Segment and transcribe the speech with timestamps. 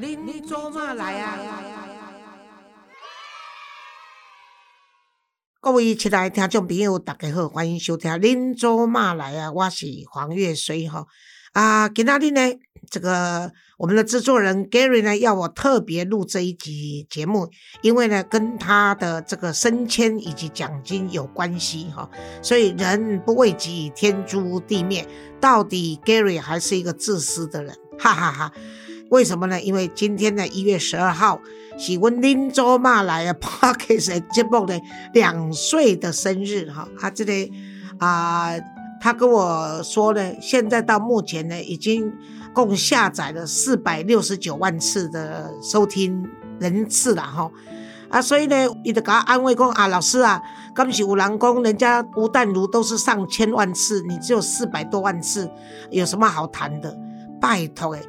[0.00, 1.36] 您做嘛来啊？
[5.60, 11.04] 各位亲爱的听众朋友，大家好，欢迎收听《您做嘛来啊》，我是黄月水哈。
[11.52, 12.40] 啊，今天呢，
[12.88, 17.50] 这个我们的制作人 Gary 呢，要我特别录这一集节目，
[17.82, 22.08] 因为呢，跟他的这个升迁以及奖金有关系哈。
[22.40, 25.04] 所以人不为己，天诛地灭。
[25.40, 28.52] 到底 Gary 还是一个自私的人，哈哈哈。
[29.10, 29.60] 为什么呢？
[29.60, 31.40] 因为今天呢，一月十二号
[31.78, 34.80] 是我林州骂来啊 Parkes 节目的
[35.14, 36.86] 两岁的生日哈。
[36.98, 37.52] 他这里
[37.98, 38.50] 啊，
[39.00, 42.12] 他跟我说呢，现在到目前呢，已经
[42.52, 46.28] 共下载了四百六十九万次的收听
[46.58, 47.50] 人次了哈。
[48.10, 50.42] 啊，所以呢，一直给他安慰说啊，老师啊，
[50.74, 55.50] 刚起五郎宫，人家吴淡如都是上千万次，你只有四百多万次，
[55.90, 56.94] 有什么好谈的？
[57.40, 58.02] 拜托诶。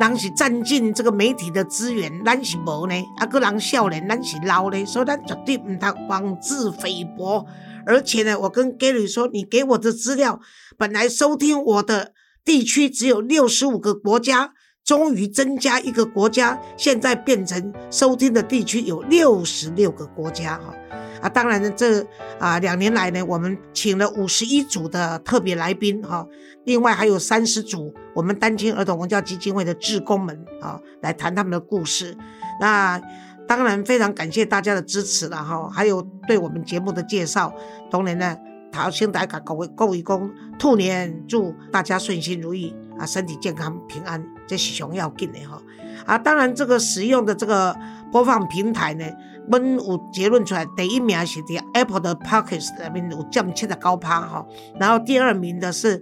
[0.00, 2.94] 人是占尽这个媒体的资源，咱是无呢。
[3.18, 7.44] 啊，个人少年，咱是老呢，所以咱绝对唔通妄自菲薄。
[7.84, 10.40] 而且呢，我跟 Gary 说，你给我的资料，
[10.78, 20.74] 本来收听我的地区只有六十五个国家，终于增加一个国家，现在变成收听的地区有六十六个国家哈。
[21.20, 22.02] 啊，当然呢，这
[22.38, 26.26] 啊两年来呢，我们请了五十一组的特别来宾哈，
[26.64, 32.16] 另外还有三十组我们单亲儿童文教基金会的志工们啊，来谈他们的故事。
[32.58, 32.98] 那
[33.46, 37.52] 当然非常感谢大家的支持了哈，还有对我们节目的介绍。
[37.90, 38.36] 当然呢，
[38.72, 45.60] 桃先大家各位各位公兔年祝大家顺心如意啊，身体健康平安，这是熊要紧的哈。
[46.06, 47.76] 啊，当然这个使用的这个
[48.10, 49.04] 播放平台呢。
[49.46, 54.46] 我们有结论出来，第一名是在 Apple 的 Podcast 那边有降七的高趴哈，
[54.78, 56.00] 然后第二名的是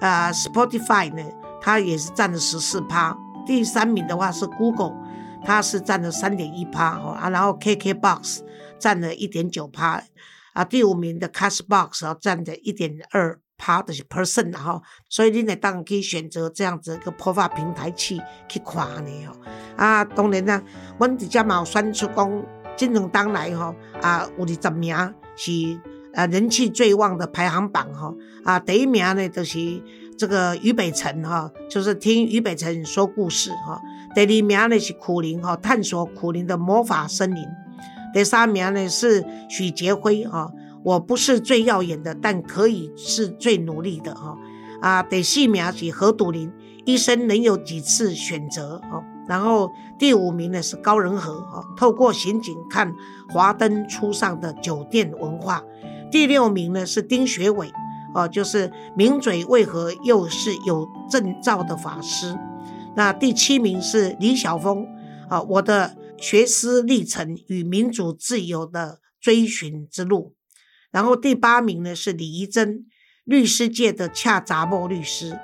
[0.00, 1.22] 呃 Spotify 呢，
[1.60, 3.16] 它也是占了十四趴，
[3.46, 4.94] 第三名的话是 Google，
[5.44, 8.40] 它是占了三点一趴哈啊，然后 KKBox
[8.80, 10.02] 占了一点九趴
[10.54, 19.36] 啊，第五名的 Castbox 啊占的一点二趴的是 percent 哈，所以你呢当然可以选择这样子一个播放平台去去看呢哦
[19.76, 20.60] 啊，当然啦，
[20.98, 22.44] 阮直接嘛有选出讲。
[22.78, 24.96] 今两当来哈啊，有二十名
[25.34, 25.52] 是
[26.14, 29.58] 啊人气最旺的排行榜哈啊，第一名呢就是
[30.16, 33.80] 这个俞北辰哈，就是听俞北辰说故事哈。
[34.14, 37.44] 第二名呢是苦灵哈，探索苦灵的魔法森林。
[38.14, 40.52] 第三名呢是许杰辉哈，
[40.84, 44.38] 我不是最耀眼的，但可以是最努力的哈
[44.80, 45.02] 啊。
[45.02, 46.52] 第四名是何笃林，
[46.84, 49.04] 一生能有几次选择哈。
[49.28, 52.94] 然后第五名呢是高仁和哦，透过刑警看
[53.28, 55.62] 华灯初上的酒店文化。
[56.10, 57.70] 第六名呢是丁学伟
[58.14, 62.34] 哦，就是名嘴为何又是有证照的法师。
[62.96, 64.86] 那第七名是李晓峰
[65.28, 70.34] 啊，我的学思历程与民主自由的追寻之路。
[70.90, 72.86] 然后第八名呢是李怡珍，
[73.24, 75.38] 律师界的恰杂莫律师。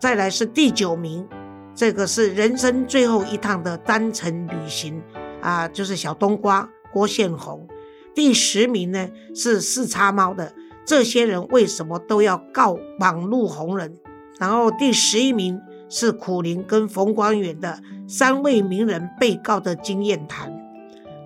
[0.00, 1.28] 再来是第九名。
[1.76, 5.02] 这个是人生最后一趟的单程旅行
[5.42, 7.68] 啊，就是小冬瓜郭宪宏。
[8.14, 10.54] 第十名呢是四叉猫的，
[10.86, 13.94] 这些人为什么都要告网路红人？
[14.40, 15.60] 然后第十一名
[15.90, 20.50] 是苦林跟冯光远的三位名人被告的经验谈。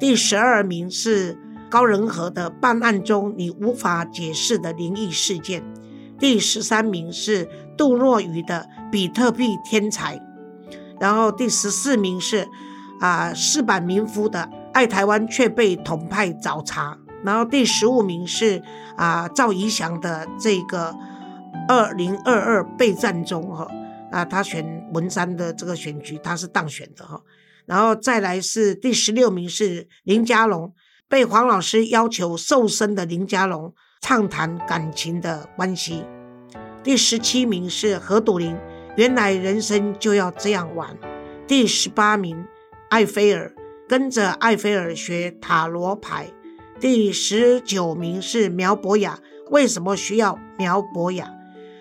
[0.00, 1.38] 第十二名是
[1.70, 5.62] 高仁和的办案中你无法解释的灵异事件。
[6.18, 10.20] 第十三名是杜若雨的比特币天才。
[11.00, 12.46] 然后第十四名是
[13.00, 16.98] 啊，四板民夫的爱台湾却被统派找茬。
[17.24, 18.62] 然后第十五名是
[18.96, 20.94] 啊，赵怡翔的这个
[21.68, 23.66] 二零二二备战中哈
[24.12, 27.20] 啊，他选文山的这个选举他是当选的哈。
[27.66, 30.74] 然后再来是第十六名是林佳龙，
[31.08, 36.04] 被黄老师要求瘦身的林佳龙畅谈感情的关系。
[36.82, 38.56] 第十七名是何笃林。
[38.97, 40.97] 原来人生就要这样玩。
[41.47, 42.45] 第十八名，
[42.91, 43.54] 艾菲尔
[43.89, 46.28] 跟着艾菲尔学塔罗牌。
[46.78, 49.19] 第十九名是苗博雅，
[49.51, 51.31] 为什么需要苗博雅？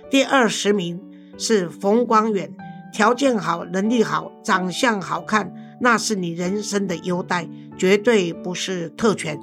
[0.09, 1.01] 第二十名
[1.37, 2.53] 是冯光远，
[2.91, 7.47] 条件好，能力好，长相好看，那是你人生的优待，
[7.77, 9.39] 绝对不是特权。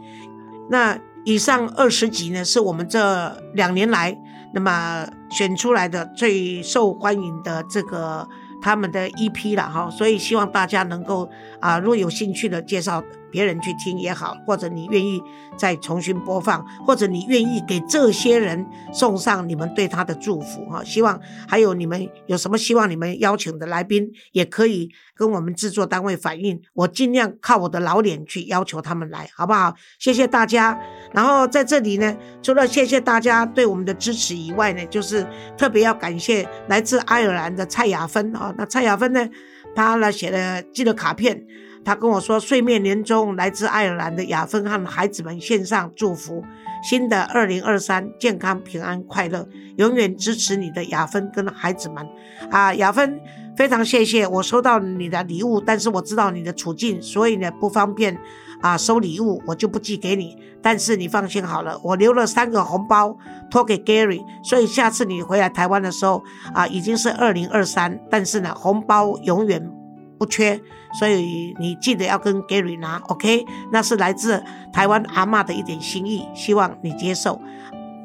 [0.69, 4.17] 那以上二十集呢，是我们这两年来。
[4.55, 8.27] 那么选出来的最受欢迎的这个
[8.63, 11.29] 他们的一批了哈，所以希望大家能够
[11.61, 13.03] 啊，如果有兴趣的介绍。
[13.37, 15.23] 别人去听也好，或者你愿意
[15.59, 20.83] 再重新播放，或者你愿意给这些人送上你们对他的祝福哈。
[20.83, 29.75] 希望还有你们有什么希望你们邀请的来宾，也可以跟我们制作单位反映，我尽量靠我的老脸去要求他们来，好不好？
[29.99, 30.81] 谢谢大家。
[31.13, 35.27] 然后在这里呢，除了谢谢大家对我们的支持以外呢，就是
[35.59, 38.55] 特别要感谢来自爱尔兰的蔡雅芬啊。
[38.57, 39.29] 那蔡雅芬呢，
[39.75, 41.47] 她呢写了寄了卡片。
[41.87, 46.43] 他跟我说：“睡眠年终，来自爱尔兰的雅芬和孩子们献上祝福。
[46.83, 52.05] 新的二零二三，健康平安快乐，永远支持你的雅芬跟孩子们。
[52.51, 53.21] 啊，雅芬，
[53.57, 58.19] 非常谢谢我收到你的礼物，但是我知道你的处境，所以呢不方便
[58.61, 60.37] 啊收礼物，我就不寄给你。
[60.61, 63.17] 但是你放心好了，我留了三个红包
[63.49, 69.71] 托给 Gary，所以下次你回来台湾的时候啊，已经是二零二三，但是呢红包永远。”
[70.19, 70.61] 不缺，
[70.99, 73.45] 所以你记得要跟 Gary 拿，OK？
[73.73, 74.43] 那是来自
[74.73, 77.41] 台湾阿妈的一点心意，希望你接受。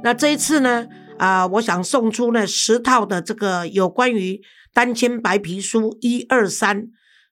[0.03, 0.87] 那这一次呢，
[1.17, 4.41] 啊，我想送出呢十套的这个有关于
[4.73, 6.87] 单亲白皮书一二三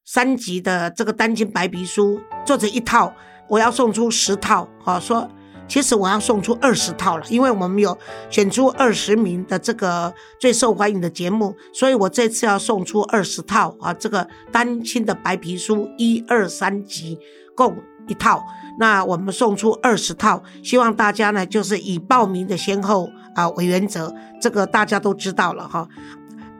[0.06, 3.14] 三集的这个单亲白皮书，做成一套，
[3.50, 5.30] 我要送出十套，好说。
[5.69, 7.95] 其实我要送出二十套了，因为我们有
[8.30, 17.19] 选出二十名的这个最受欢迎的节目，所以我这次要送出二十套啊，这个单亲的白皮书一二三集
[17.56, 17.77] 共
[18.07, 18.44] 一套，
[18.80, 24.12] 那我们送出二十套，希望大家呢就是以报名的先后啊为原则，
[24.42, 25.88] 这个大家都知道了哈。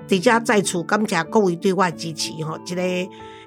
[0.08, 2.82] 底下在此感谢各位对外支持哈，这个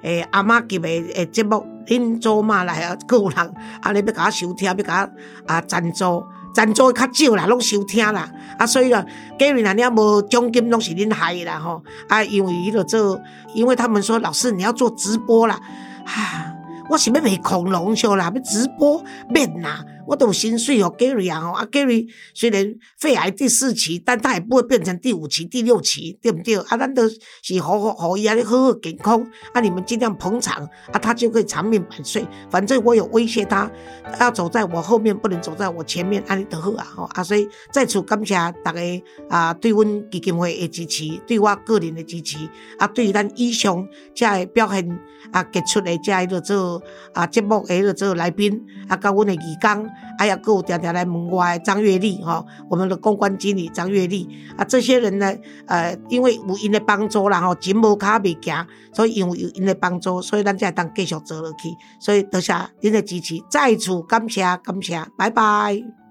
[0.02, 1.66] 诶阿妈级的诶节目。
[1.84, 2.96] 恁做嘛来啊？
[3.10, 5.10] 有人安尼要甲我收听，要甲
[5.46, 8.30] 啊赞助，赞助较少啦，拢收听啦。
[8.56, 9.04] 啊，所以啦
[9.36, 11.82] ，Gary 那领无奖金，拢是恁害啦吼。
[12.08, 13.20] 啊，因为伊个做，
[13.52, 15.60] 因为他们说老师你要做直播啦，
[16.06, 16.54] 哈，
[16.88, 19.84] 我是要卖恐龙秀啦，要直播免啦。
[20.06, 26.56] 我都心碎哦，Gary 啊，啊 Gary 虽然肺癌第四期，但他也不会变成第五期、第六期，对不对？
[26.56, 32.26] 啊，咱都是好好好伊啊，好好健康啊，你们尽量捧场啊，他就可以长命百岁。
[32.50, 33.70] 反正我有威胁他，
[34.18, 38.34] 要走在我后面，不能走在我前面，安尼得好啊，吼啊，所以在此感谢
[38.64, 38.80] 大家
[39.28, 42.38] 啊，对阮基金会的支持，对我个人的支持
[42.78, 44.98] 啊，对咱以上这表现
[45.30, 46.82] 啊杰出的这一个做
[47.12, 49.91] 啊节目的个做来宾啊，甲阮的义工。
[50.18, 55.34] 哎呀，各有常常来问我，张月丽哈，我们的公关经理张月丽啊，这些人呢，
[55.66, 66.01] 呃，因为有因的帮助啦吼，钱无卡未行，所以因为有因的帮助，所以咱才当继续做落去，所以多谢您的支持，再次感谢感谢，拜拜。